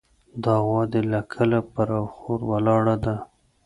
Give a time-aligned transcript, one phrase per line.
[0.43, 3.15] دا غوا دې له کله پر اخور ولاړه ده.